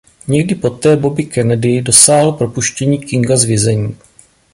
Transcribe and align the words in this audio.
Někdy 0.27 0.55
poté 0.55 0.95
Bobby 0.97 1.25
Kennedy 1.25 1.81
dosáhl 1.81 2.31
propuštění 2.31 2.99
Kinga 2.99 3.37
z 3.37 3.43
vězení. 3.43 3.97